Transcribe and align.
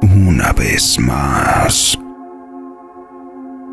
una 0.00 0.52
vez 0.54 0.98
más. 0.98 1.98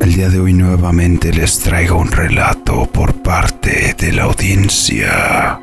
El 0.02 0.12
día 0.12 0.28
de 0.28 0.38
hoy 0.38 0.52
nuevamente 0.52 1.32
les 1.32 1.60
traigo 1.60 1.96
un 1.96 2.12
relato 2.12 2.84
por 2.84 3.14
parte 3.22 3.94
de 3.96 4.12
la 4.12 4.24
audiencia. 4.24 5.58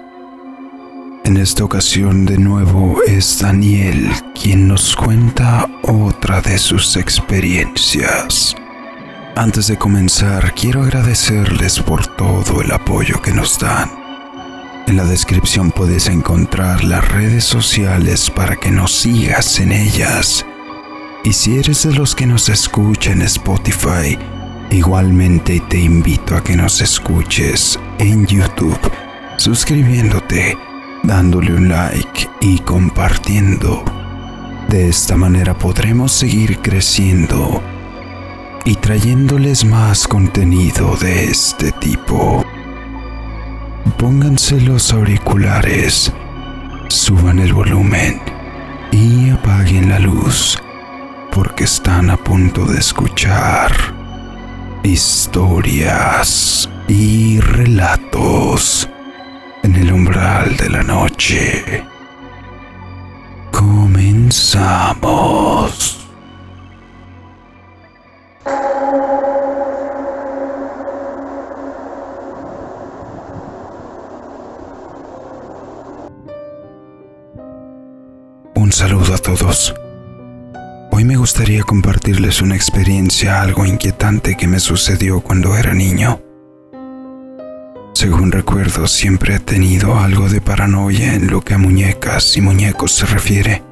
En 1.25 1.38
esta 1.38 1.64
ocasión 1.64 2.25
de 2.25 2.39
nuevo 2.39 2.98
es 3.06 3.39
Daniel 3.39 4.10
quien 4.34 4.68
nos 4.68 4.96
cuenta 4.96 5.70
otra 5.84 6.41
de 6.41 6.57
sus 6.57 6.98
experiencias. 6.98 8.55
Antes 9.36 9.68
de 9.68 9.78
comenzar, 9.78 10.55
quiero 10.55 10.82
agradecerles 10.82 11.80
por 11.80 12.07
todo 12.07 12.61
el 12.61 12.71
apoyo 12.71 13.21
que 13.21 13.32
nos 13.32 13.60
dan. 13.60 13.99
En 14.89 14.98
la 14.98 15.06
descripción 15.06 15.70
puedes 15.70 16.07
encontrar 16.07 16.84
las 16.84 17.07
redes 17.07 17.43
sociales 17.43 18.32
para 18.32 18.56
que 18.56 18.71
nos 18.71 18.92
sigas 18.92 19.60
en 19.60 19.71
ellas. 19.71 20.43
Y 21.24 21.32
si 21.34 21.60
eres 21.60 21.84
de 21.84 21.93
los 21.93 22.16
que 22.16 22.25
nos 22.25 22.50
escuchan 22.50 23.21
en 23.21 23.28
Spotify, 23.28 24.18
igualmente 24.71 25.61
te 25.70 25.78
invito 25.78 26.36
a 26.36 26.44
que 26.44 26.56
nos 26.56 26.82
escuches 26.82 27.80
en 28.00 28.25
YouTube, 28.25 28.80
suscribiéndote, 29.38 30.57
dándole 31.04 31.54
un 31.54 31.69
like 31.69 32.28
y 32.42 32.58
compartiendo. 32.58 33.86
De 34.69 34.89
esta 34.89 35.16
manera 35.16 35.56
podremos 35.56 36.11
seguir 36.14 36.58
creciendo 36.64 37.61
y 38.66 38.73
trayéndoles 38.73 39.66
más 39.66 40.08
contenido 40.08 40.95
de 40.95 41.25
este 41.25 41.73
tipo. 41.73 42.44
Pónganse 44.00 44.59
los 44.61 44.92
auriculares, 44.94 46.11
suban 46.88 47.39
el 47.39 47.52
volumen 47.52 48.22
y 48.94 49.30
apaguen 49.30 49.89
la 49.89 50.00
luz 50.00 50.58
porque 51.33 51.66
están 51.66 52.09
a 52.09 52.16
punto 52.16 52.64
de 52.64 52.80
escuchar 52.80 53.73
historias 54.83 56.69
y 56.88 57.41
relatos 57.41 58.88
en 59.64 59.75
el 59.75 59.91
umbral 59.91 60.56
de 60.56 60.69
la 60.69 60.81
noche. 60.81 61.84
Comenzamos. 63.52 64.80
Un 78.70 78.73
saludo 78.73 79.16
a 79.16 79.17
todos. 79.17 79.73
Hoy 80.92 81.03
me 81.03 81.17
gustaría 81.17 81.64
compartirles 81.64 82.39
una 82.39 82.56
experiencia 82.56 83.42
algo 83.42 83.66
inquietante 83.66 84.38
que 84.38 84.48
me 84.48 84.59
sucedió 84.59 85.22
cuando 85.22 85.58
era 85.58 85.73
niño. 85.73 86.22
Según 87.95 88.31
recuerdo, 88.31 88.86
siempre 88.86 89.34
he 89.34 89.40
tenido 89.40 89.97
algo 89.97 90.30
de 90.30 90.40
paranoia 90.40 91.16
en 91.16 91.31
lo 91.31 91.42
que 91.42 91.56
a 91.56 91.58
muñecas 91.58 92.38
y 92.38 92.42
muñecos 92.42 92.92
se 92.92 93.08
refiere. 93.08 93.64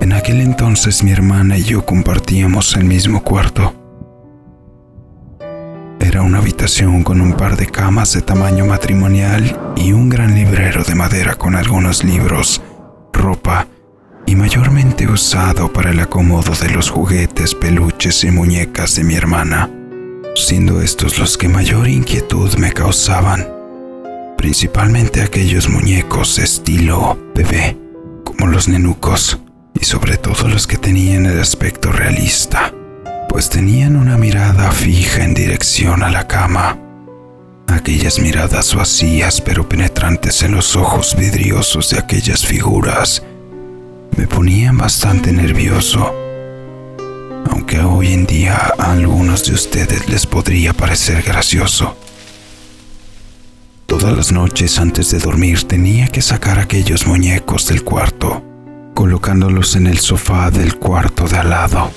En 0.00 0.14
aquel 0.14 0.40
entonces 0.40 1.02
mi 1.04 1.10
hermana 1.10 1.58
y 1.58 1.64
yo 1.64 1.84
compartíamos 1.84 2.76
el 2.76 2.84
mismo 2.84 3.22
cuarto. 3.22 3.74
Era 6.00 6.22
una 6.22 6.38
habitación 6.38 7.04
con 7.04 7.20
un 7.20 7.34
par 7.34 7.58
de 7.58 7.66
camas 7.66 8.14
de 8.14 8.22
tamaño 8.22 8.64
matrimonial 8.64 9.74
y 9.76 9.92
un 9.92 10.08
gran 10.08 10.34
librero 10.34 10.82
de 10.82 10.94
madera 10.94 11.34
con 11.34 11.54
algunos 11.54 12.04
libros, 12.04 12.62
ropa 13.12 13.66
usado 15.06 15.72
para 15.72 15.90
el 15.90 16.00
acomodo 16.00 16.52
de 16.54 16.70
los 16.70 16.90
juguetes, 16.90 17.54
peluches 17.54 18.24
y 18.24 18.30
muñecas 18.30 18.96
de 18.96 19.04
mi 19.04 19.14
hermana, 19.14 19.70
siendo 20.34 20.82
estos 20.82 21.18
los 21.18 21.38
que 21.38 21.48
mayor 21.48 21.88
inquietud 21.88 22.54
me 22.56 22.72
causaban, 22.72 23.46
principalmente 24.36 25.22
aquellos 25.22 25.68
muñecos 25.68 26.38
estilo 26.38 27.18
bebé, 27.34 27.76
como 28.24 28.46
los 28.46 28.68
nenucos, 28.68 29.38
y 29.80 29.84
sobre 29.84 30.16
todo 30.16 30.48
los 30.48 30.66
que 30.66 30.78
tenían 30.78 31.26
el 31.26 31.40
aspecto 31.40 31.92
realista, 31.92 32.72
pues 33.28 33.50
tenían 33.50 33.96
una 33.96 34.18
mirada 34.18 34.72
fija 34.72 35.22
en 35.22 35.34
dirección 35.34 36.02
a 36.02 36.10
la 36.10 36.26
cama. 36.26 36.78
Aquellas 37.68 38.18
miradas 38.18 38.74
vacías 38.74 39.40
pero 39.40 39.68
penetrantes 39.68 40.42
en 40.42 40.52
los 40.52 40.74
ojos 40.74 41.14
vidriosos 41.16 41.90
de 41.90 41.98
aquellas 41.98 42.44
figuras 42.44 43.22
me 44.16 44.26
ponían 44.26 44.76
bastante 44.76 45.32
nervioso, 45.32 46.12
aunque 47.50 47.80
hoy 47.80 48.12
en 48.12 48.26
día 48.26 48.72
a 48.78 48.92
algunos 48.92 49.44
de 49.44 49.54
ustedes 49.54 50.08
les 50.08 50.26
podría 50.26 50.72
parecer 50.72 51.22
gracioso. 51.22 51.96
Todas 53.86 54.16
las 54.16 54.32
noches 54.32 54.78
antes 54.78 55.10
de 55.10 55.18
dormir 55.18 55.62
tenía 55.64 56.08
que 56.08 56.22
sacar 56.22 56.58
aquellos 56.58 57.06
muñecos 57.06 57.68
del 57.68 57.84
cuarto, 57.84 58.42
colocándolos 58.94 59.76
en 59.76 59.86
el 59.86 59.98
sofá 59.98 60.50
del 60.50 60.76
cuarto 60.76 61.26
de 61.28 61.38
al 61.38 61.50
lado, 61.50 61.90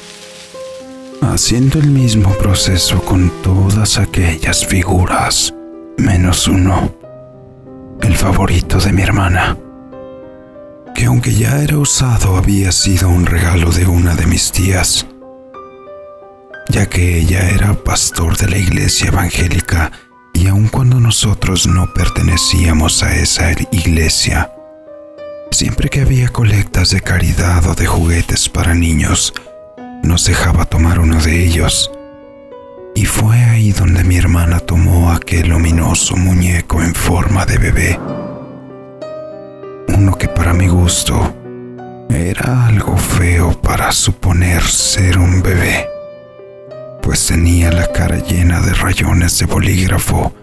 haciendo 1.22 1.80
el 1.80 1.90
mismo 1.90 2.34
proceso 2.38 3.02
con 3.02 3.30
todas 3.42 3.98
aquellas 3.98 4.66
figuras, 4.66 5.54
menos 5.98 6.48
uno, 6.48 6.94
el 8.02 8.16
favorito 8.16 8.80
de 8.80 8.94
mi 8.94 9.02
hermana 9.02 9.58
que 10.96 11.06
aunque 11.06 11.34
ya 11.34 11.62
era 11.62 11.78
usado 11.78 12.38
había 12.38 12.72
sido 12.72 13.10
un 13.10 13.26
regalo 13.26 13.72
de 13.72 13.86
una 13.86 14.16
de 14.16 14.26
mis 14.26 14.52
tías, 14.52 15.06
ya 16.70 16.88
que 16.88 17.18
ella 17.18 17.50
era 17.50 17.74
pastor 17.74 18.38
de 18.38 18.50
la 18.50 18.58
iglesia 18.58 19.08
evangélica 19.08 19.92
y 20.34 20.48
aun 20.48 20.68
cuando 20.68 21.00
nosotros 21.00 21.68
no 21.68 21.94
pertenecíamos 21.94 23.04
a 23.04 23.16
esa 23.16 23.52
iglesia, 23.72 24.52
siempre 25.52 25.90
que 25.90 26.02
había 26.02 26.30
colectas 26.30 26.92
de 26.92 27.02
caridad 27.02 27.66
o 27.68 27.76
de 27.76 27.86
juguetes 27.86 28.50
para 28.50 28.74
niños, 28.74 29.34
nos 30.04 30.26
dejaba 30.26 30.66
tomar 30.66 31.00
uno 31.00 31.22
de 31.22 31.46
ellos. 31.46 31.92
Y 32.96 33.06
fue 33.06 33.38
ahí 33.38 33.72
donde 33.72 34.04
mi 34.04 34.18
hermana 34.18 34.60
tomó 34.60 35.12
aquel 35.12 35.52
ominoso 35.54 36.16
muñeco 36.16 36.82
en 36.82 36.94
forma 36.94 37.46
de 37.46 37.58
bebé 37.58 38.00
uno 39.98 40.18
que 40.18 40.28
para 40.28 40.54
mi 40.54 40.68
gusto 40.68 41.36
era 42.10 42.68
algo 42.68 42.98
feo 42.98 43.60
para 43.62 43.92
suponer 43.92 44.62
ser 44.64 45.18
un 45.18 45.42
bebé, 45.42 45.88
pues 47.02 47.28
tenía 47.28 47.72
la 47.72 47.92
cara 47.92 48.18
llena 48.18 48.62
de 48.62 48.74
rayones 48.74 49.40
de 49.40 49.46
bolígrafo 49.46 50.34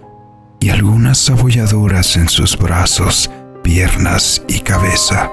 y 0.61 0.71
algunas 0.71 1.29
abolladuras 1.31 2.17
en 2.17 2.29
sus 2.29 2.57
brazos, 2.57 3.31
piernas 3.63 4.43
y 4.49 4.61
cabeza, 4.61 5.31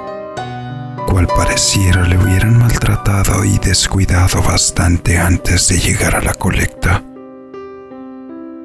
cual 1.07 1.27
pareciera 1.27 2.07
le 2.07 2.17
hubieran 2.17 2.59
maltratado 2.59 3.43
y 3.45 3.57
descuidado 3.59 4.41
bastante 4.41 5.17
antes 5.17 5.67
de 5.69 5.79
llegar 5.79 6.15
a 6.15 6.21
la 6.21 6.33
colecta. 6.33 7.01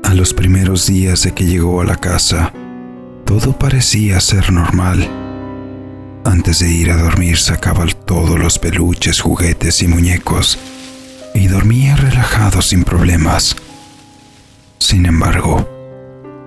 A 0.03 0.15
los 0.15 0.35
primeros 0.35 0.87
días 0.87 1.23
de 1.23 1.33
que 1.33 1.45
llegó 1.45 1.81
a 1.81 1.85
la 1.85 1.97
casa, 1.97 2.53
todo 3.25 3.57
parecía 3.57 4.19
ser 4.21 4.53
normal 4.53 5.09
antes 6.25 6.59
de 6.61 6.71
ir 6.71 6.91
a 6.91 6.97
dormir 6.97 7.37
sacaba 7.39 7.87
todos 8.07 8.39
los 8.39 8.59
peluches, 8.59 9.21
juguetes 9.21 9.83
y 9.83 9.89
muñecos 9.89 10.59
y 11.35 11.47
dormía 11.47 11.97
relajado 11.97 12.63
sin 12.63 12.85
problemas. 12.85 13.57
Sin 14.79 15.07
embargo, 15.07 15.69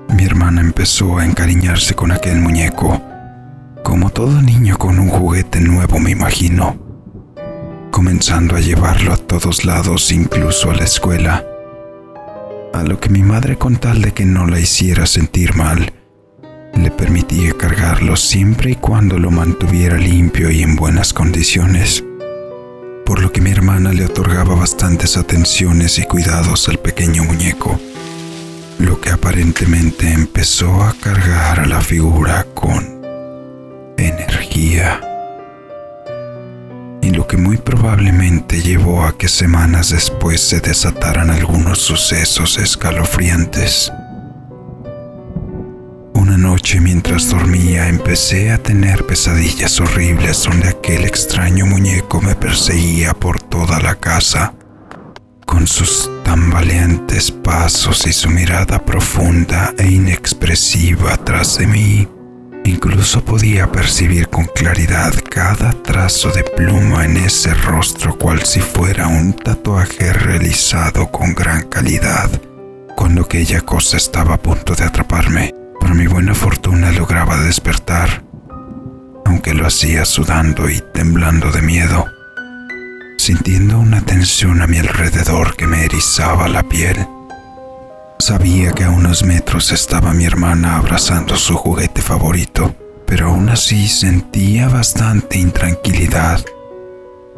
mi 0.10 0.24
hermana 0.24 0.62
empezó 0.62 1.18
a 1.18 1.26
encariñarse 1.26 1.96
con 1.96 2.12
aquel 2.12 2.40
muñeco, 2.40 3.02
como 3.84 4.10
todo 4.10 4.42
niño 4.42 4.78
con 4.78 5.00
un 5.00 5.10
juguete 5.10 5.60
nuevo 5.62 6.00
me 6.00 6.12
imagino, 6.12 6.78
comenzando 7.92 8.56
a 8.56 8.60
llevarlo 8.60 9.14
a 9.14 9.18
todos 9.18 9.66
lados, 9.66 10.12
incluso 10.12 10.72
a 10.72 10.76
la 10.76 10.84
escuela, 10.84 11.44
a 12.74 12.84
lo 12.84 13.00
que 13.00 13.10
mi 13.10 13.22
madre 13.22 13.58
con 13.58 13.78
tal 13.78 14.02
de 14.02 14.14
que 14.14 14.26
no 14.26 14.48
la 14.48 14.60
hiciera 14.60 15.06
sentir 15.06 15.56
mal, 15.56 15.94
le 16.76 16.92
permitía 16.92 17.54
cargarlo 17.54 18.16
siempre 18.16 18.72
y 18.72 18.76
cuando 18.76 19.18
lo 19.20 19.32
mantuviera 19.32 19.98
limpio 19.98 20.50
y 20.50 20.64
en 20.64 20.76
buenas 20.76 21.14
condiciones, 21.14 22.04
por 23.06 23.22
lo 23.22 23.32
que 23.32 23.42
mi 23.42 23.52
hermana 23.52 23.94
le 23.94 24.06
otorgaba 24.06 24.56
bastantes 24.56 25.18
atenciones 25.18 26.00
y 26.00 26.04
cuidados 26.04 26.68
al 26.70 26.80
pequeño 26.80 27.24
muñeco, 27.24 27.80
lo 28.80 29.00
que 29.00 29.12
aparentemente 29.12 30.12
empezó 30.12 30.84
a 30.84 30.94
cargar 31.00 31.60
a 31.60 31.66
la 31.68 31.82
figura 31.82 32.46
con 32.54 33.02
energía 33.98 35.00
y 37.02 37.12
lo 37.12 37.28
que 37.28 37.38
muy 37.38 37.58
probablemente 37.58 38.62
llevó 38.62 39.04
a 39.04 39.18
que 39.18 39.28
semanas 39.28 39.90
después 39.90 40.42
se 40.42 40.62
desataran 40.62 41.30
algunos 41.30 41.80
sucesos 41.80 42.58
escalofriantes 42.58 43.92
mientras 46.80 47.30
dormía 47.30 47.88
empecé 47.88 48.52
a 48.52 48.58
tener 48.58 49.06
pesadillas 49.06 49.80
horribles 49.80 50.44
donde 50.44 50.70
aquel 50.70 51.04
extraño 51.04 51.66
muñeco 51.66 52.22
me 52.22 52.36
perseguía 52.36 53.14
por 53.14 53.40
toda 53.42 53.80
la 53.80 53.96
casa, 53.96 54.54
con 55.46 55.68
sus 55.68 56.10
tambaleantes 56.24 57.32
pasos 57.32 58.08
y 58.08 58.14
su 58.14 58.30
mirada 58.30 58.84
profunda 58.84 59.74
e 59.78 59.88
inexpresiva 59.88 61.18
tras 61.18 61.58
de 61.58 61.68
mí. 61.68 62.08
Incluso 62.66 63.24
podía 63.24 63.72
percibir 63.72 64.30
con 64.30 64.46
claridad 64.46 65.14
cada 65.30 65.74
trazo 65.84 66.32
de 66.32 66.44
pluma 66.44 67.06
en 67.06 67.18
ese 67.18 67.54
rostro 67.54 68.18
cual 68.18 68.42
si 68.44 68.62
fuera 68.62 69.08
un 69.08 69.34
tatuaje 69.34 70.14
realizado 70.14 71.12
con 71.12 71.36
gran 71.36 71.64
calidad. 71.64 72.32
Cuando 72.96 73.24
aquella 73.24 73.62
cosa 73.62 73.98
estaba 73.98 74.36
a 74.36 74.42
punto 74.42 74.76
de 74.76 74.86
atraparme, 74.86 75.63
por 75.84 75.96
mi 75.96 76.08
buena 76.08 76.34
fortuna 76.34 76.94
lograba 76.94 77.36
despertar, 77.42 78.24
aunque 79.26 79.54
lo 79.54 79.68
hacía 79.68 80.06
sudando 80.06 80.70
y 80.70 80.82
temblando 80.94 81.52
de 81.52 81.62
miedo, 81.62 82.06
sintiendo 83.18 83.80
una 83.80 84.00
tensión 84.00 84.62
a 84.62 84.68
mi 84.68 84.78
alrededor 84.78 85.58
que 85.58 85.68
me 85.68 85.84
erizaba 85.84 86.48
la 86.48 86.64
piel. 86.64 87.06
Sabía 88.18 88.72
que 88.72 88.86
a 88.86 88.92
unos 88.92 89.26
metros 89.26 89.74
estaba 89.74 90.14
mi 90.14 90.24
hermana 90.24 90.78
abrazando 90.78 91.36
su 91.36 91.58
juguete 91.58 92.02
favorito, 92.02 92.74
pero 93.06 93.28
aún 93.28 93.50
así 93.50 93.90
sentía 93.90 94.70
bastante 94.70 95.38
intranquilidad, 95.38 96.46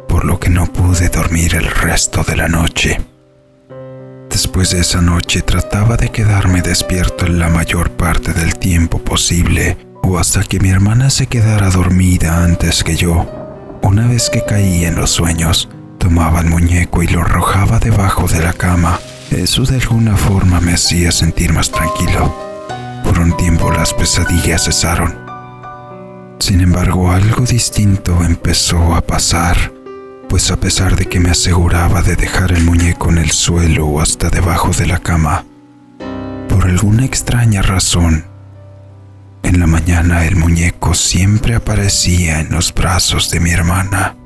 por 0.06 0.24
lo 0.24 0.38
que 0.38 0.50
no 0.50 0.66
pude 0.66 1.08
dormir 1.08 1.56
el 1.56 1.66
resto 1.66 2.22
de 2.22 2.36
la 2.36 2.46
noche. 2.46 3.00
Después 4.36 4.68
de 4.72 4.80
esa 4.80 5.00
noche 5.00 5.40
trataba 5.40 5.96
de 5.96 6.10
quedarme 6.10 6.60
despierto 6.60 7.26
la 7.26 7.48
mayor 7.48 7.92
parte 7.92 8.34
del 8.34 8.54
tiempo 8.56 8.98
posible 8.98 9.78
o 10.02 10.18
hasta 10.18 10.42
que 10.42 10.60
mi 10.60 10.68
hermana 10.68 11.08
se 11.08 11.26
quedara 11.26 11.70
dormida 11.70 12.44
antes 12.44 12.84
que 12.84 12.96
yo. 12.96 13.26
Una 13.80 14.06
vez 14.06 14.28
que 14.28 14.44
caí 14.44 14.84
en 14.84 14.94
los 14.94 15.10
sueños, 15.10 15.70
tomaba 15.96 16.40
el 16.40 16.48
muñeco 16.48 17.02
y 17.02 17.06
lo 17.06 17.22
arrojaba 17.22 17.78
debajo 17.78 18.28
de 18.28 18.40
la 18.42 18.52
cama 18.52 19.00
eso 19.30 19.62
de 19.62 19.76
alguna 19.76 20.18
forma 20.18 20.60
me 20.60 20.74
hacía 20.74 21.12
sentir 21.12 21.54
más 21.54 21.70
tranquilo. 21.70 22.36
Por 23.04 23.18
un 23.18 23.34
tiempo 23.38 23.72
las 23.72 23.94
pesadillas 23.94 24.66
cesaron. 24.66 25.16
Sin 26.40 26.60
embargo, 26.60 27.10
algo 27.10 27.46
distinto 27.46 28.22
empezó 28.22 28.94
a 28.94 29.00
pasar, 29.00 29.72
pues 30.28 30.50
a 30.50 30.56
pesar 30.58 30.96
de 30.96 31.06
que 31.06 31.20
me 31.20 31.30
aseguraba 31.30 32.02
de 32.02 32.16
dejar 32.16 32.52
el 32.52 32.64
muñeco 32.64 33.10
en 33.10 33.18
el 33.18 33.30
suelo 33.30 33.86
o 33.86 34.00
hasta 34.00 34.30
debajo 34.30 34.70
de 34.72 34.86
la 34.86 34.98
cama, 34.98 35.44
por 36.48 36.66
alguna 36.66 37.04
extraña 37.04 37.62
razón, 37.62 38.24
en 39.42 39.60
la 39.60 39.66
mañana 39.66 40.26
el 40.26 40.36
muñeco 40.36 40.94
siempre 40.94 41.54
aparecía 41.54 42.40
en 42.40 42.50
los 42.50 42.74
brazos 42.74 43.30
de 43.30 43.40
mi 43.40 43.50
hermana. 43.50 44.16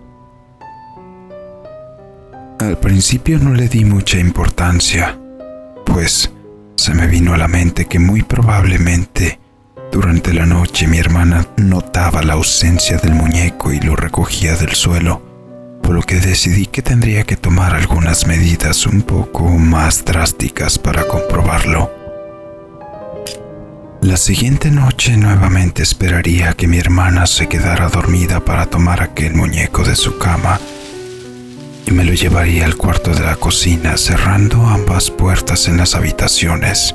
Al 2.59 2.79
principio 2.79 3.39
no 3.39 3.55
le 3.55 3.69
di 3.69 3.85
mucha 3.85 4.19
importancia, 4.19 5.19
pues 5.85 6.31
se 6.77 6.95
me 6.95 7.07
vino 7.07 7.35
a 7.35 7.39
la 7.39 7.49
mente 7.49 7.87
que 7.87 7.99
muy 7.99 8.23
probablemente 8.23 9.39
durante 9.93 10.33
la 10.33 10.47
noche 10.47 10.87
mi 10.87 10.99
hermana 10.99 11.47
notaba 11.57 12.23
la 12.23 12.35
ausencia 12.35 12.97
del 12.97 13.15
muñeco 13.15 13.73
y 13.73 13.81
lo 13.81 13.97
recogía 13.97 14.57
del 14.57 14.75
suelo, 14.75 15.30
por 15.91 15.97
lo 15.97 16.03
que 16.03 16.21
decidí 16.21 16.67
que 16.67 16.83
tendría 16.83 17.25
que 17.25 17.37
tomar 17.37 17.75
algunas 17.75 18.25
medidas 18.25 18.87
un 18.87 19.03
poco 19.03 19.43
más 19.49 20.05
drásticas 20.05 20.79
para 20.79 21.03
comprobarlo. 21.03 21.91
La 24.01 24.17
siguiente 24.17 24.71
noche 24.71 25.17
nuevamente 25.17 25.83
esperaría 25.83 26.53
que 26.53 26.69
mi 26.69 26.79
hermana 26.79 27.27
se 27.27 27.49
quedara 27.49 27.89
dormida 27.89 28.39
para 28.39 28.67
tomar 28.67 29.03
aquel 29.03 29.35
muñeco 29.35 29.83
de 29.83 29.97
su 29.97 30.17
cama 30.17 30.61
y 31.89 31.91
me 31.91 32.05
lo 32.05 32.15
llevaría 32.15 32.67
al 32.67 32.77
cuarto 32.77 33.13
de 33.13 33.25
la 33.25 33.35
cocina 33.35 33.97
cerrando 33.97 34.69
ambas 34.69 35.11
puertas 35.11 35.67
en 35.67 35.77
las 35.77 35.97
habitaciones. 35.97 36.95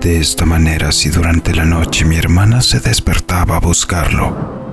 De 0.00 0.18
esta 0.18 0.44
manera, 0.44 0.90
si 0.90 1.10
durante 1.10 1.54
la 1.54 1.64
noche 1.64 2.04
mi 2.04 2.16
hermana 2.16 2.60
se 2.60 2.80
despertaba 2.80 3.58
a 3.58 3.60
buscarlo, 3.60 4.67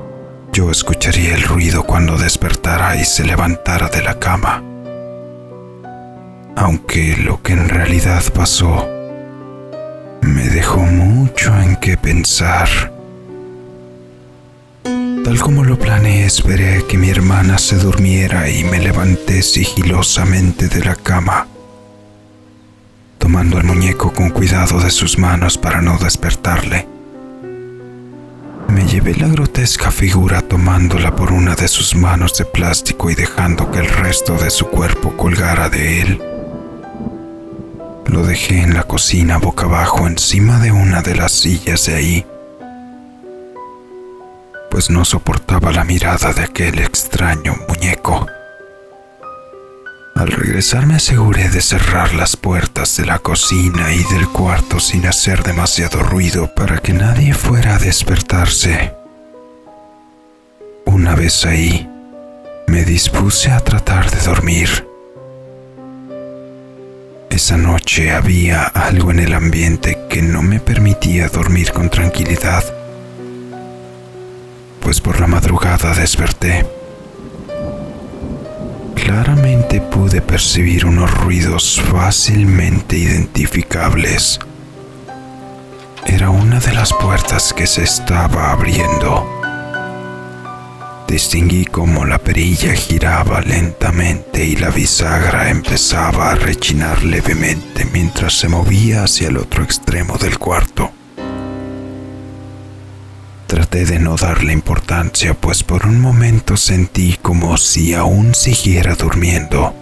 yo 0.56 0.72
escucharía 0.72 1.36
el 1.36 1.44
ruido 1.44 1.84
cuando 1.84 2.18
despertara 2.18 2.96
y 2.96 3.04
se 3.04 3.26
levantara 3.26 3.90
de 3.90 4.02
la 4.02 4.20
cama. 4.20 4.64
Aunque 6.56 7.18
lo 7.18 7.44
que 7.44 7.52
en 7.52 7.68
realidad 7.68 8.24
pasó 8.34 8.88
me 10.22 10.48
dejó 10.48 10.80
mucho 10.80 11.54
en 11.60 11.76
qué 11.76 11.98
pensar. 11.98 12.70
Tal 15.26 15.40
como 15.42 15.66
lo 15.66 15.78
planeé, 15.78 16.26
esperé 16.26 16.86
que 16.88 16.98
mi 16.98 17.10
hermana 17.10 17.58
se 17.58 17.76
durmiera 17.76 18.50
y 18.50 18.64
me 18.64 18.80
levanté 18.80 19.42
sigilosamente 19.42 20.70
de 20.70 20.86
la 20.86 20.96
cama, 20.96 21.48
tomando 23.18 23.58
el 23.58 23.66
muñeco 23.66 24.14
con 24.14 24.30
cuidado 24.30 24.80
de 24.80 24.92
sus 24.92 25.18
manos 25.18 25.58
para 25.58 25.82
no 25.82 25.98
despertarle. 25.98 26.95
Me 28.76 28.86
llevé 28.86 29.16
la 29.16 29.28
grotesca 29.28 29.90
figura 29.90 30.42
tomándola 30.42 31.16
por 31.16 31.32
una 31.32 31.56
de 31.56 31.68
sus 31.68 31.96
manos 31.96 32.38
de 32.38 32.46
plástico 32.46 33.10
y 33.10 33.16
dejando 33.16 33.72
que 33.72 33.80
el 33.80 33.88
resto 33.88 34.36
de 34.38 34.52
su 34.52 34.68
cuerpo 34.68 35.16
colgara 35.18 35.70
de 35.70 36.02
él. 36.02 36.22
Lo 38.06 38.24
dejé 38.24 38.60
en 38.60 38.74
la 38.74 38.84
cocina 38.84 39.38
boca 39.38 39.66
abajo 39.66 40.06
encima 40.06 40.60
de 40.60 40.72
una 40.72 41.02
de 41.02 41.16
las 41.16 41.32
sillas 41.32 41.86
de 41.86 41.96
ahí 41.96 42.26
pues 44.76 44.90
no 44.90 45.06
soportaba 45.06 45.72
la 45.72 45.86
mirada 45.86 46.34
de 46.34 46.44
aquel 46.44 46.80
extraño 46.80 47.56
muñeco. 47.70 48.28
Al 50.16 50.32
regresar 50.32 50.86
me 50.86 50.96
aseguré 50.96 51.50
de 51.50 51.62
cerrar 51.62 52.14
las 52.14 52.38
puertas 52.38 52.98
de 52.98 53.06
la 53.06 53.20
cocina 53.20 53.94
y 53.94 54.04
del 54.14 54.28
cuarto 54.30 54.80
sin 54.80 55.06
hacer 55.06 55.44
demasiado 55.44 56.00
ruido 56.00 56.54
para 56.56 56.78
que 56.80 56.94
nadie 56.94 57.34
fuera 57.34 57.76
a 57.76 57.80
despertarse. 57.80 58.94
Una 60.86 61.16
vez 61.16 61.46
ahí, 61.46 61.90
me 62.68 62.86
dispuse 62.86 63.52
a 63.52 63.60
tratar 63.60 64.10
de 64.10 64.26
dormir. 64.26 64.88
Esa 67.30 67.58
noche 67.58 68.12
había 68.12 68.64
algo 68.64 69.12
en 69.12 69.20
el 69.20 69.34
ambiente 69.34 70.00
que 70.10 70.22
no 70.22 70.42
me 70.42 70.60
permitía 70.60 71.28
dormir 71.28 71.72
con 71.74 71.90
tranquilidad 71.90 72.64
pues 74.86 75.02
por 75.02 75.20
la 75.20 75.26
madrugada 75.26 75.96
desperté. 75.96 76.64
Claramente 79.06 79.82
pude 79.82 80.20
percibir 80.20 80.84
unos 80.84 81.12
ruidos 81.12 81.80
fácilmente 81.92 82.98
identificables. 82.98 84.40
Era 86.08 86.32
una 86.32 86.60
de 86.60 86.74
las 86.74 86.92
puertas 86.92 87.54
que 87.54 87.68
se 87.68 87.84
estaba 87.84 88.52
abriendo. 88.52 89.30
Distinguí 91.08 91.66
cómo 91.66 92.04
la 92.04 92.18
perilla 92.18 92.74
giraba 92.74 93.42
lentamente 93.42 94.44
y 94.44 94.56
la 94.56 94.72
bisagra 94.72 95.52
empezaba 95.52 96.32
a 96.32 96.36
rechinar 96.36 97.04
levemente 97.04 97.86
mientras 97.86 98.34
se 98.34 98.48
movía 98.48 99.04
hacia 99.04 99.28
el 99.28 99.38
otro 99.38 99.64
extremo 99.64 100.18
del 100.18 100.40
cuarto. 100.40 100.95
De 103.76 104.00
no 104.00 104.16
darle 104.16 104.54
importancia, 104.54 105.34
pues 105.34 105.62
por 105.62 105.86
un 105.86 106.00
momento 106.00 106.56
sentí 106.56 107.18
como 107.22 107.58
si 107.58 107.94
aún 107.94 108.34
siguiera 108.34 108.96
durmiendo. 108.96 109.76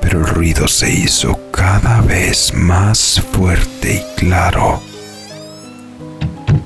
Pero 0.00 0.20
el 0.20 0.26
ruido 0.28 0.68
se 0.68 0.92
hizo 0.92 1.50
cada 1.50 2.02
vez 2.02 2.54
más 2.54 3.20
fuerte 3.32 3.96
y 3.96 4.20
claro. 4.20 4.80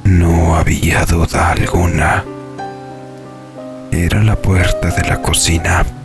No 0.05 0.55
había 0.55 1.07
duda 1.07 1.53
alguna. 1.53 2.23
Era 3.91 4.23
la 4.23 4.37
puerta 4.37 4.91
de 4.91 5.09
la 5.09 5.23
cocina. 5.23 6.04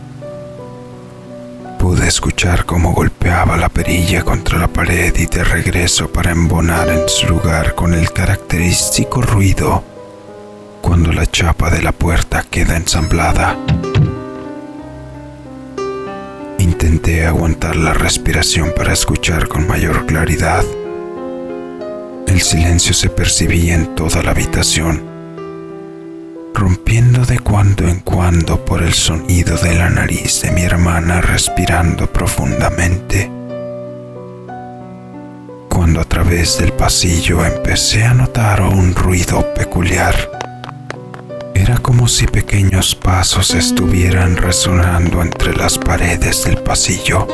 Pude 1.80 2.06
escuchar 2.06 2.66
cómo 2.66 2.92
golpeaba 2.92 3.56
la 3.56 3.70
perilla 3.70 4.22
contra 4.22 4.58
la 4.58 4.68
pared 4.68 5.16
y 5.16 5.24
de 5.24 5.42
regreso 5.42 6.12
para 6.12 6.30
embonar 6.30 6.90
en 6.90 7.08
su 7.08 7.26
lugar 7.26 7.74
con 7.74 7.94
el 7.94 8.12
característico 8.12 9.22
ruido 9.22 9.82
cuando 10.82 11.10
la 11.10 11.24
chapa 11.24 11.70
de 11.70 11.80
la 11.80 11.92
puerta 11.92 12.44
queda 12.50 12.76
ensamblada. 12.76 13.56
Intenté 16.58 17.24
aguantar 17.24 17.76
la 17.76 17.94
respiración 17.94 18.74
para 18.76 18.92
escuchar 18.92 19.48
con 19.48 19.66
mayor 19.66 20.04
claridad. 20.04 20.62
El 22.26 22.42
silencio 22.42 22.92
se 22.92 23.08
percibía 23.08 23.74
en 23.74 23.94
toda 23.94 24.22
la 24.22 24.32
habitación 24.32 25.19
rompiendo 26.54 27.24
de 27.24 27.38
cuando 27.38 27.88
en 27.88 28.00
cuando 28.00 28.64
por 28.64 28.82
el 28.82 28.92
sonido 28.92 29.56
de 29.56 29.74
la 29.76 29.90
nariz 29.90 30.42
de 30.42 30.50
mi 30.52 30.62
hermana 30.62 31.20
respirando 31.20 32.12
profundamente. 32.12 33.30
cuando 35.80 36.02
a 36.02 36.04
través 36.04 36.58
del 36.58 36.72
pasillo 36.74 37.42
empecé 37.42 38.04
a 38.04 38.12
notar 38.12 38.60
un 38.60 38.94
ruido 38.94 39.54
peculiar. 39.54 40.14
Era 41.54 41.78
como 41.78 42.06
si 42.06 42.26
pequeños 42.26 42.94
pasos 42.94 43.54
estuvieran 43.54 44.36
resonando 44.36 45.22
entre 45.22 45.56
las 45.56 45.78
paredes 45.78 46.44
del 46.44 46.58
pasillo. 46.58 47.26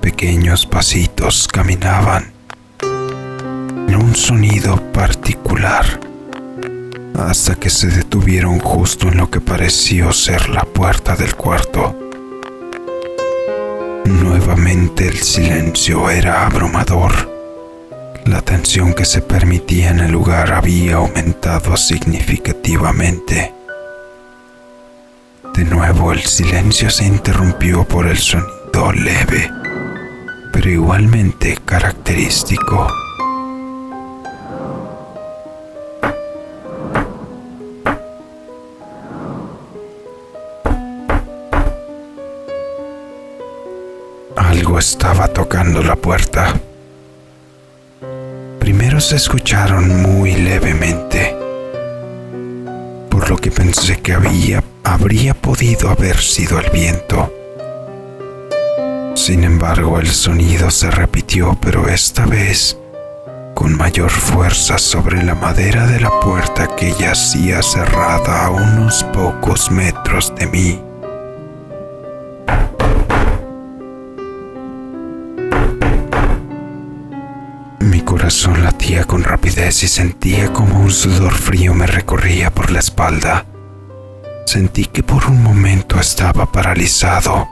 Pequeños 0.00 0.66
pasitos 0.66 1.48
caminaban 1.48 2.32
en 2.80 3.96
un 3.96 4.14
sonido 4.14 4.80
particular 4.92 6.09
hasta 7.28 7.54
que 7.54 7.70
se 7.70 7.88
detuvieron 7.88 8.58
justo 8.58 9.08
en 9.08 9.18
lo 9.18 9.30
que 9.30 9.40
pareció 9.40 10.12
ser 10.12 10.48
la 10.48 10.64
puerta 10.64 11.16
del 11.16 11.34
cuarto. 11.34 11.96
Nuevamente 14.06 15.08
el 15.08 15.18
silencio 15.18 16.10
era 16.10 16.46
abrumador. 16.46 17.12
La 18.24 18.42
tensión 18.42 18.94
que 18.94 19.04
se 19.04 19.20
permitía 19.20 19.90
en 19.90 20.00
el 20.00 20.12
lugar 20.12 20.52
había 20.52 20.96
aumentado 20.96 21.76
significativamente. 21.76 23.54
De 25.54 25.64
nuevo 25.64 26.12
el 26.12 26.22
silencio 26.22 26.90
se 26.90 27.04
interrumpió 27.06 27.84
por 27.84 28.06
el 28.06 28.18
sonido 28.18 28.92
leve, 28.94 29.50
pero 30.52 30.70
igualmente 30.70 31.58
característico. 31.64 32.99
Algo 44.36 44.78
estaba 44.78 45.28
tocando 45.28 45.82
la 45.82 45.96
puerta. 45.96 46.54
Primero 48.58 49.00
se 49.00 49.16
escucharon 49.16 50.02
muy 50.02 50.34
levemente, 50.34 51.36
por 53.10 53.28
lo 53.28 53.36
que 53.36 53.50
pensé 53.50 54.00
que 54.00 54.12
había, 54.12 54.62
habría 54.84 55.34
podido 55.34 55.90
haber 55.90 56.18
sido 56.18 56.58
el 56.58 56.70
viento. 56.70 57.32
Sin 59.14 59.44
embargo, 59.44 59.98
el 59.98 60.08
sonido 60.08 60.70
se 60.70 60.90
repitió, 60.90 61.58
pero 61.60 61.88
esta 61.88 62.26
vez 62.26 62.76
con 63.54 63.76
mayor 63.76 64.10
fuerza 64.10 64.78
sobre 64.78 65.22
la 65.22 65.34
madera 65.34 65.86
de 65.86 66.00
la 66.00 66.10
puerta 66.20 66.74
que 66.76 66.94
yacía 66.98 67.62
cerrada 67.62 68.46
a 68.46 68.50
unos 68.50 69.04
pocos 69.12 69.70
metros 69.70 70.32
de 70.36 70.46
mí. 70.46 70.89
Corazón 78.40 78.64
latía 78.64 79.04
con 79.04 79.22
rapidez 79.22 79.82
y 79.82 79.88
sentía 79.88 80.50
como 80.50 80.80
un 80.80 80.90
sudor 80.90 81.34
frío 81.34 81.74
me 81.74 81.86
recorría 81.86 82.50
por 82.50 82.70
la 82.70 82.78
espalda. 82.78 83.44
Sentí 84.46 84.86
que 84.86 85.02
por 85.02 85.26
un 85.26 85.42
momento 85.42 86.00
estaba 86.00 86.50
paralizado. 86.50 87.46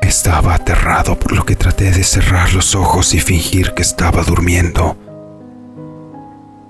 Estaba 0.00 0.54
aterrado 0.54 1.18
por 1.18 1.32
lo 1.32 1.44
que 1.44 1.56
traté 1.56 1.90
de 1.90 2.04
cerrar 2.04 2.54
los 2.54 2.74
ojos 2.74 3.12
y 3.12 3.20
fingir 3.20 3.74
que 3.74 3.82
estaba 3.82 4.22
durmiendo. 4.22 4.96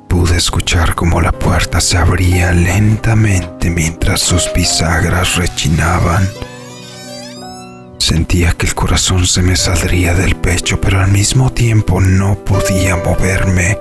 Pude 0.09 0.37
escuchar 0.37 0.97
como 0.97 1.21
la 1.21 1.31
puerta 1.31 1.81
se 1.81 1.99
abría 1.99 2.51
lentamente 2.51 3.71
mientras 3.71 4.21
sus 4.21 4.53
bisagras 4.53 5.37
rechinaban 5.37 6.29
Sentía 8.03 8.51
que 8.51 8.67
el 8.67 8.75
corazón 8.75 9.29
se 9.29 9.43
me 9.43 9.55
saldría 9.55 10.13
del 10.13 10.35
pecho, 10.35 10.81
pero 10.81 10.99
al 10.99 11.13
mismo 11.13 11.53
tiempo 11.53 12.01
no 12.01 12.35
podía 12.35 12.97
moverme. 12.97 13.79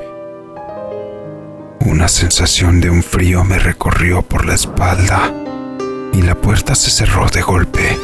Una 1.79 2.07
sensación 2.07 2.79
de 2.79 2.91
un 2.91 3.01
frío 3.01 3.43
me 3.43 3.57
recorrió 3.57 4.21
por 4.21 4.45
la 4.45 4.53
espalda 4.53 5.33
y 6.13 6.21
la 6.21 6.35
puerta 6.35 6.75
se 6.75 6.91
cerró 6.91 7.31
de 7.31 7.41
golpe. 7.41 7.97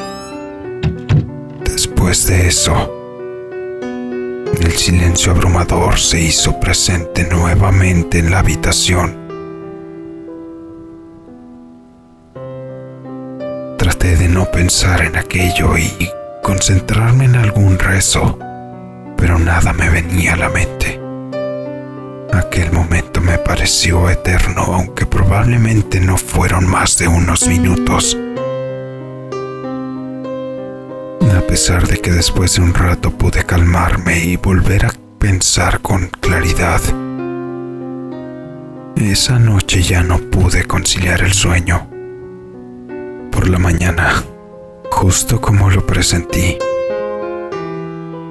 Después 1.63 2.25
de 2.25 2.47
eso, 2.47 2.74
el 4.59 4.71
silencio 4.71 5.33
abrumador 5.33 6.00
se 6.00 6.19
hizo 6.19 6.59
presente 6.59 7.27
nuevamente 7.29 8.17
en 8.17 8.31
la 8.31 8.39
habitación. 8.39 9.26
De 14.08 14.30
no 14.30 14.50
pensar 14.50 15.02
en 15.02 15.18
aquello 15.18 15.78
y 15.78 16.10
concentrarme 16.42 17.26
en 17.26 17.36
algún 17.36 17.78
rezo, 17.78 18.40
pero 19.18 19.38
nada 19.38 19.74
me 19.74 19.90
venía 19.90 20.34
a 20.34 20.38
la 20.38 20.50
mente. 20.50 21.00
Aquel 22.32 22.72
momento 22.72 23.20
me 23.20 23.38
pareció 23.38 24.10
eterno, 24.10 24.62
aunque 24.62 25.06
probablemente 25.06 26.00
no 26.00 26.16
fueron 26.16 26.66
más 26.68 26.98
de 26.98 27.10
unos 27.10 27.48
minutos. 27.50 28.18
A 31.38 31.42
pesar 31.42 31.86
de 31.86 31.98
que 31.98 32.12
después 32.12 32.56
de 32.56 32.62
un 32.62 32.74
rato 32.74 33.12
pude 33.12 33.44
calmarme 33.46 34.24
y 34.24 34.38
volver 34.38 34.86
a 34.86 34.94
pensar 35.20 35.82
con 35.82 36.08
claridad, 36.08 36.82
esa 38.96 39.38
noche 39.38 39.84
ya 39.84 40.02
no 40.02 40.18
pude 40.18 40.64
conciliar 40.64 41.22
el 41.22 41.34
sueño. 41.34 41.97
Por 43.38 43.50
la 43.50 43.60
mañana 43.60 44.24
justo 44.89 45.39
como 45.39 45.70
lo 45.70 45.86
presentí. 45.86 46.58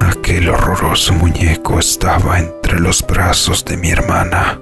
Aquel 0.01 0.49
horroroso 0.49 1.13
muñeco 1.13 1.79
estaba 1.79 2.41
entre 2.41 2.81
los 2.81 3.07
brazos 3.07 3.65
de 3.65 3.77
mi 3.77 3.91
hermana. 3.91 4.59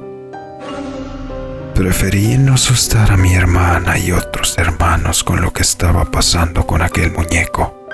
Preferí 1.75 2.37
no 2.37 2.57
asustar 2.57 3.11
a 3.11 3.17
mi 3.17 3.33
hermana 3.33 3.97
y 3.99 4.13
otros 4.13 4.59
hermanos 4.59 5.25
con 5.25 5.41
lo 5.41 5.51
que 5.51 5.63
estaba 5.63 6.05
pasando 6.05 6.67
con 6.67 6.83
aquel 6.83 7.11
muñeco. 7.13 7.89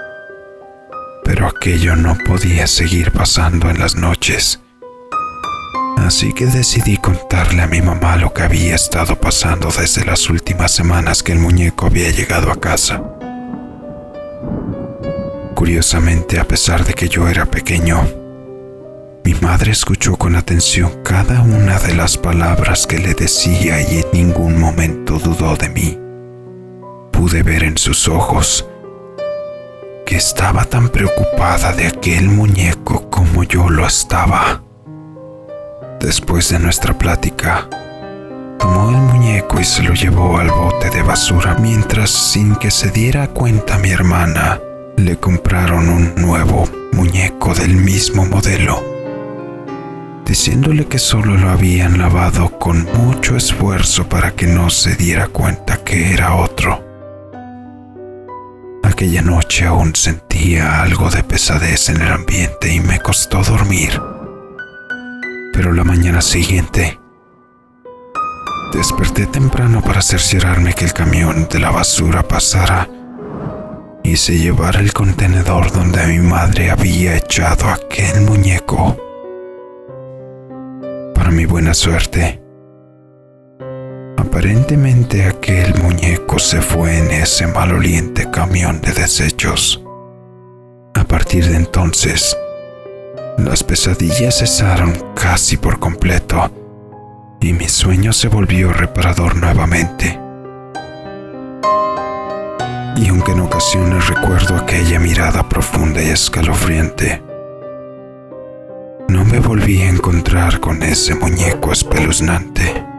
Pero 1.25 1.47
aquello 1.47 1.95
no 1.95 2.19
podía 2.27 2.67
seguir 2.67 3.13
pasando 3.13 3.71
en 3.71 3.79
las 3.79 3.95
noches. 3.95 4.59
Así 6.11 6.33
que 6.33 6.47
decidí 6.47 6.97
contarle 6.97 7.63
a 7.63 7.69
mi 7.69 7.81
mamá 7.83 8.17
lo 8.17 8.35
que 8.35 8.43
había 8.43 8.75
estado 8.75 9.15
pasando 9.15 9.69
desde 9.71 10.05
las 10.05 10.29
últimas 10.29 10.73
semanas 10.73 11.23
que 11.23 11.31
el 11.31 11.39
muñeco 11.39 11.87
había 11.87 12.11
llegado 12.11 12.51
a 12.51 12.59
casa. 12.59 13.01
Curiosamente, 15.55 16.41
a 16.41 16.49
pesar 16.49 16.85
de 16.85 16.95
que 16.95 17.09
yo 17.09 17.29
era 17.29 17.47
pequeño, 17.47 18.03
mi 19.23 19.35
madre 19.35 19.71
escuchó 19.71 20.17
con 20.17 20.35
atención 20.35 21.01
cada 21.05 21.43
una 21.43 21.79
de 21.79 21.95
las 21.95 22.19
palabras 22.19 22.89
que 22.89 22.99
le 22.99 23.15
decía 23.15 23.81
y 23.81 24.01
en 24.01 24.07
ningún 24.13 24.59
momento 24.59 25.17
dudó 25.21 25.55
de 25.55 25.69
mí. 25.69 25.97
Pude 27.13 27.45
ver 27.45 27.63
en 27.63 27.79
sus 27.79 28.09
ojos 28.09 28.67
que 30.05 30.17
estaba 30.17 30.65
tan 30.65 30.89
preocupada 30.89 31.73
de 31.73 31.87
aquel 31.87 32.29
muñeco 32.31 33.09
como 33.11 33.45
yo 33.45 33.71
lo 33.71 33.87
estaba. 33.87 34.65
Después 36.01 36.49
de 36.49 36.59
nuestra 36.59 36.97
plática, 36.97 37.69
tomó 38.59 38.89
el 38.89 38.97
muñeco 38.97 39.61
y 39.61 39.65
se 39.65 39.83
lo 39.83 39.93
llevó 39.93 40.39
al 40.39 40.51
bote 40.51 40.89
de 40.89 41.03
basura 41.03 41.57
mientras 41.61 42.09
sin 42.09 42.57
que 42.57 42.71
se 42.71 42.91
diera 42.91 43.29
cuenta 43.29 43.77
mi 43.79 43.91
hermana, 43.91 44.59
le 44.97 45.19
compraron 45.19 45.91
un 45.91 46.15
nuevo 46.15 46.67
muñeco 46.93 47.55
del 47.55 47.77
mismo 47.77 48.25
modelo, 48.25 48.83
diciéndole 50.25 50.87
que 50.87 50.99
solo 50.99 51.37
lo 51.37 51.51
habían 51.51 51.99
lavado 51.99 52.59
con 52.59 52.89
mucho 52.95 53.37
esfuerzo 53.37 54.09
para 54.09 54.33
que 54.33 54.47
no 54.47 54.71
se 54.71 54.97
diera 54.97 55.29
cuenta 55.29 55.85
que 55.85 56.15
era 56.15 56.35
otro. 56.35 56.83
Aquella 58.83 59.21
noche 59.21 59.67
aún 59.67 59.95
sentía 59.95 60.81
algo 60.81 61.11
de 61.11 61.23
pesadez 61.25 61.91
en 61.91 62.01
el 62.01 62.11
ambiente 62.11 62.73
y 62.73 62.81
me 62.81 63.01
costó 63.01 63.43
dormir. 63.43 64.01
Pero 65.61 65.75
la 65.75 65.85
mañana 65.85 66.23
siguiente 66.23 66.99
desperté 68.73 69.27
temprano 69.27 69.83
para 69.83 70.01
cerciorarme 70.01 70.73
que 70.73 70.87
el 70.87 70.95
camión 70.95 71.49
de 71.51 71.59
la 71.59 71.71
basura 71.71 72.27
pasara 72.27 72.89
se 74.17 74.39
llevar 74.39 74.77
el 74.77 74.95
contenedor 74.95 75.71
donde 75.71 76.07
mi 76.07 76.19
madre 76.19 76.71
había 76.71 77.15
echado 77.15 77.69
aquel 77.69 78.23
muñeco. 78.23 78.97
Para 81.15 81.31
mi 81.31 81.45
buena 81.45 81.75
suerte, 81.75 82.43
aparentemente 84.17 85.27
aquel 85.27 85.75
muñeco 85.83 86.39
se 86.39 86.63
fue 86.63 86.97
en 86.97 87.11
ese 87.11 87.47
maloliente 87.49 88.31
camión 88.31 88.81
de 88.81 88.93
desechos. 88.95 89.85
A 90.95 91.05
partir 91.05 91.47
de 91.51 91.57
entonces, 91.57 92.35
las 93.45 93.65
pesadillas 93.65 94.39
cesaron 94.39 94.93
casi 95.15 95.57
por 95.57 95.79
completo 95.79 96.51
y 97.41 97.53
mi 97.53 97.69
sueño 97.69 98.13
se 98.13 98.29
volvió 98.29 98.73
reparador 98.73 99.37
nuevamente 99.37 100.19
y 102.97 103.09
aunque 103.09 103.33
en 103.33 103.41
ocasiones 103.41 104.09
recuerdo 104.09 104.57
aquella 104.57 104.99
mirada 104.99 105.49
profunda 105.49 106.03
y 106.03 106.11
escalofriante, 106.11 107.23
me 109.31 109.39
volví 109.39 109.81
a 109.83 109.89
encontrar 109.89 110.59
con 110.59 110.83
ese 110.83 111.15
muñeco 111.15 111.73
espeluznante. 111.73 112.90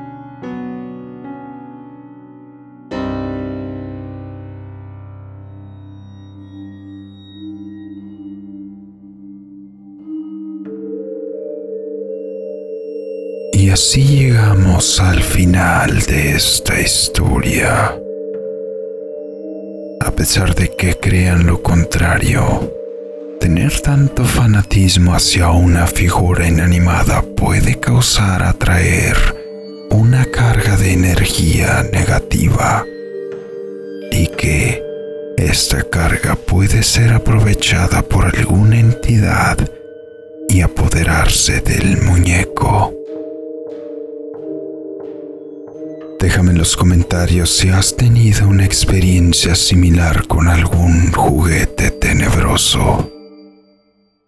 Así 13.82 14.04
llegamos 14.04 15.00
al 15.00 15.24
final 15.24 16.02
de 16.02 16.36
esta 16.36 16.80
historia. 16.80 17.92
A 20.00 20.12
pesar 20.12 20.54
de 20.54 20.70
que 20.70 20.96
crean 20.98 21.48
lo 21.48 21.64
contrario, 21.64 22.72
tener 23.40 23.82
tanto 23.82 24.24
fanatismo 24.24 25.16
hacia 25.16 25.50
una 25.50 25.88
figura 25.88 26.48
inanimada 26.48 27.24
puede 27.36 27.80
causar 27.80 28.44
atraer 28.44 29.18
una 29.90 30.26
carga 30.26 30.78
de 30.78 30.94
energía 30.94 31.84
negativa 31.92 32.86
y 34.12 34.28
que 34.28 34.80
esta 35.38 35.82
carga 35.82 36.36
puede 36.36 36.84
ser 36.84 37.14
aprovechada 37.14 38.04
por 38.04 38.26
alguna 38.26 38.80
entidad 38.80 39.58
y 40.48 40.62
apoderarse 40.62 41.62
del 41.62 42.00
muñeco. 42.04 43.01
Déjame 46.22 46.52
en 46.52 46.60
los 46.60 46.78
comentarios 46.78 47.50
si 47.50 47.70
has 47.70 47.98
tenido 47.98 48.48
una 48.48 48.64
experiencia 48.64 49.56
similar 49.56 50.28
con 50.28 50.48
algún 50.48 51.12
juguete 51.12 51.90
tenebroso. 51.90 53.12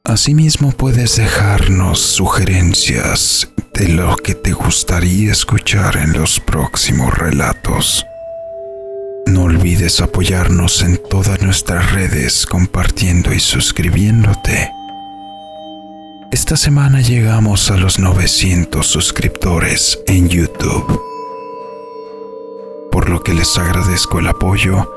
Asimismo 0.04 0.72
puedes 0.72 1.18
dejarnos 1.18 2.00
sugerencias 2.00 3.48
de 3.76 3.90
lo 3.90 4.16
que 4.16 4.34
te 4.34 4.54
gustaría 4.54 5.32
escuchar 5.32 5.98
en 5.98 6.14
los 6.14 6.40
próximos 6.40 7.16
relatos. 7.16 8.04
No 9.28 9.44
olvides 9.44 10.02
apoyarnos 10.02 10.82
en 10.82 11.00
todas 11.12 11.44
nuestras 11.44 11.92
redes 11.92 12.48
compartiendo 12.48 13.32
y 13.32 13.40
suscribiéndote. 13.40 14.72
Esta 16.32 16.58
semana 16.58 17.02
llegamos 17.02 17.70
a 17.70 17.78
los 17.78 18.00
900 18.00 18.84
suscriptores 18.84 20.00
en 20.08 20.28
YouTube 20.28 21.13
por 22.94 23.10
lo 23.10 23.24
que 23.24 23.34
les 23.34 23.58
agradezco 23.58 24.20
el 24.20 24.28
apoyo 24.28 24.88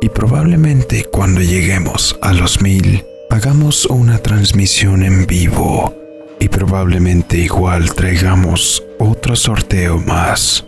y 0.00 0.08
probablemente 0.08 1.04
cuando 1.04 1.40
lleguemos 1.40 2.18
a 2.20 2.32
los 2.32 2.60
mil 2.60 3.04
hagamos 3.30 3.86
una 3.86 4.18
transmisión 4.18 5.04
en 5.04 5.24
vivo 5.24 5.94
y 6.40 6.48
probablemente 6.48 7.38
igual 7.38 7.94
traigamos 7.94 8.82
otro 8.98 9.36
sorteo 9.36 9.98
más. 9.98 10.64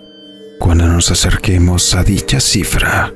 Cuando 0.60 0.86
nos 0.86 1.10
acerquemos 1.10 1.96
a 1.96 2.04
dicha 2.04 2.38
cifra, 2.38 3.12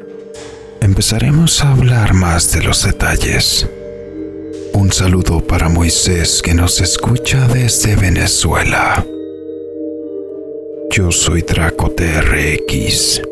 empezaremos 0.81 1.63
a 1.63 1.71
hablar 1.71 2.15
más 2.15 2.51
de 2.51 2.65
los 2.65 2.83
detalles. 2.83 3.69
Un 4.75 4.91
saludo 4.91 5.47
para 5.47 5.69
Moisés 5.69 6.43
que 6.43 6.55
nos 6.55 6.81
escucha 6.81 7.47
desde 7.47 7.95
Venezuela. 7.95 9.07
Yo 10.93 11.11
soy 11.11 11.41
Draco 11.41 11.91
TRX. 11.91 13.23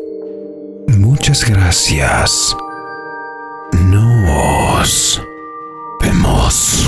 Muchas 0.97 1.47
gracias. 1.47 2.55
Nos 3.71 5.21
vemos. 6.01 6.80